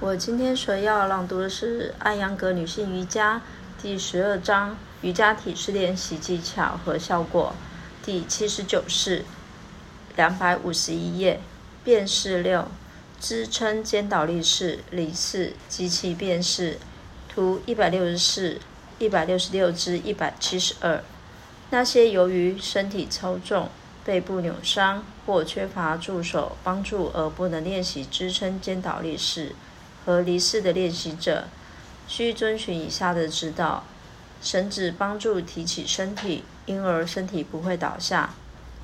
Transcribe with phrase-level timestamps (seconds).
[0.00, 3.42] 我今天所要朗读的是《艾扬格女性瑜伽》
[3.82, 7.52] 第十二章瑜伽体式练习技巧和效果，
[8.04, 9.24] 第七十九式，
[10.14, 11.40] 两百五十一页，
[11.82, 12.68] 变式六，
[13.18, 16.78] 支撑肩倒立式离式机器变式，
[17.28, 18.60] 图一百六十四、
[19.00, 21.02] 一百六十六至一百七十二。
[21.70, 23.68] 那些由于身体超重、
[24.04, 29.56] 背部扭伤或缺乏助手帮助而不能练习支撑肩倒立式。
[30.08, 31.48] 和离式的练习者
[32.06, 33.84] 需遵循以下的指导：
[34.40, 38.30] 绳子帮助提起身体，因而身体不会倒下；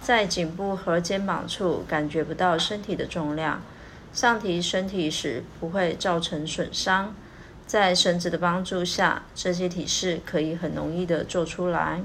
[0.03, 3.63] 在颈部和肩膀处感觉不到身体的重量，
[4.13, 7.15] 上提身体时不会造成损伤。
[7.67, 12.03] 在绳子的帮助下，这些体式可以很容易地做出来。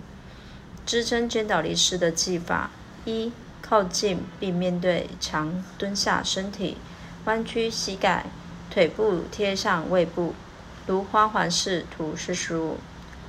[0.85, 2.69] 支撑肩倒立式的技法：
[3.03, 6.77] 一、靠近并面对墙蹲下身体，
[7.25, 8.25] 弯曲膝盖。
[8.79, 10.33] 腿部贴上胃部，
[10.87, 12.77] 如花环式图四十五。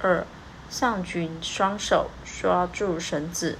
[0.00, 0.24] 二，
[0.70, 2.08] 上举双手
[2.40, 3.58] 抓住绳子。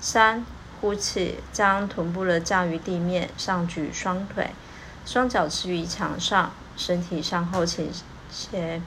[0.00, 0.46] 三，
[0.80, 4.48] 呼气，将臀部的降于地面，上举双腿，
[5.04, 7.92] 双脚置于墙上，身体向后倾
[8.30, 8.80] 斜，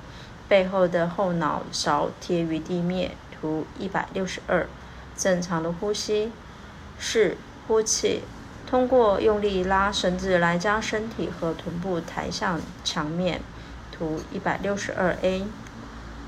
[0.47, 3.11] 背后的后脑勺贴于地面。
[3.39, 4.67] 图一百六十二。
[5.15, 6.31] 正常的呼吸。
[6.97, 7.37] 四，
[7.67, 8.23] 呼气。
[8.69, 13.41] 通过用力拉绳子来将身体和臀部抬向墙面。
[13.91, 15.43] 图一百六十二 A。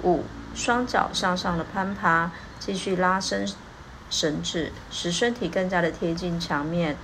[0.01, 0.23] 五，
[0.55, 3.47] 双脚向上的攀爬，继续拉伸
[4.09, 6.97] 绳子，使身体更加的贴近墙面。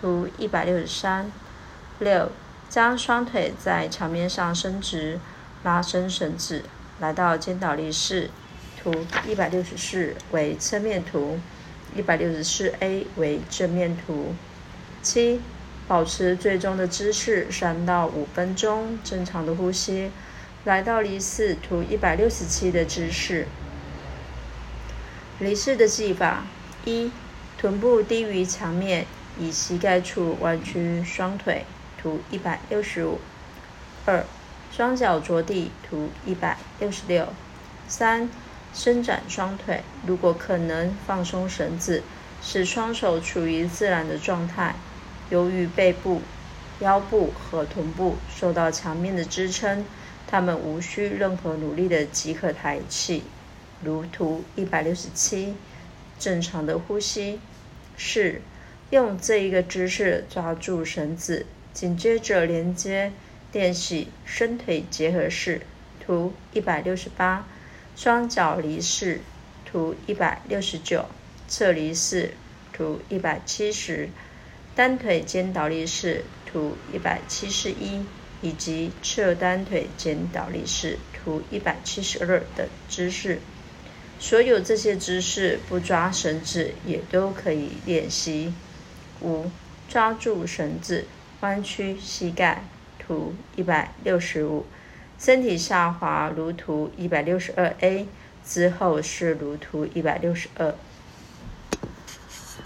[0.00, 1.32] 图一百六十三。
[1.98, 2.30] 六，
[2.68, 5.18] 将双腿在墙面上伸直，
[5.64, 6.62] 拉伸绳子，
[7.00, 8.30] 来到肩倒立式。
[8.80, 8.94] 图
[9.26, 11.40] 一百六十四为侧面图，
[11.96, 14.36] 一百六十四 A 为正面图。
[15.06, 15.40] 七，
[15.86, 20.10] 保持最终的姿势三到五分钟，正常的呼吸。
[20.64, 23.46] 来到离四图一百六十七的姿势。
[25.38, 26.44] 离四的技法：
[26.84, 27.12] 一，
[27.56, 29.06] 臀部低于墙面，
[29.38, 31.64] 以膝盖处弯曲双腿。
[32.02, 33.20] 图一百六十五。
[34.06, 34.24] 二，
[34.72, 35.70] 双脚着地。
[35.88, 37.28] 图一百六十六。
[37.86, 38.28] 三，
[38.74, 42.02] 伸展双腿，如果可能，放松绳子，
[42.42, 44.74] 使双手处于自然的状态。
[45.30, 46.22] 由于背部、
[46.80, 49.84] 腰部和臀部受到墙面的支撑，
[50.26, 53.24] 它们无需任何努力的即可抬起。
[53.82, 55.54] 如图一百六十七，
[56.18, 57.40] 正常的呼吸。
[57.96, 58.40] 四，
[58.90, 63.12] 用这一个姿势抓住绳子，紧接着连接
[63.52, 65.62] 练习伸腿结合式。
[65.98, 67.46] 图一百六十八，
[67.96, 69.20] 双脚离式。
[69.64, 71.06] 图一百六十九，
[71.48, 72.34] 侧离式。
[72.72, 74.08] 图一百七十。
[74.76, 78.04] 单腿肩倒立式图一百七十一，
[78.42, 83.40] 以及侧单腿肩倒立式图一百七十二的姿势，
[84.20, 88.52] 所有这些姿势不抓绳子也都可以练习。
[89.22, 89.50] 五，
[89.88, 91.06] 抓住绳子，
[91.40, 92.64] 弯曲膝盖
[92.98, 94.66] 图一百六十五，
[95.18, 98.06] 身体下滑如图一百六十二 A，
[98.44, 100.74] 之后是如图一百六十二。